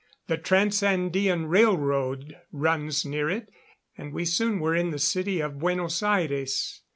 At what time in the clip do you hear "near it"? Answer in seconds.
3.05-3.49